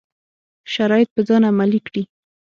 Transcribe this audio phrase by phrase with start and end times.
[0.73, 2.03] شرایط په ځان عملي کړي.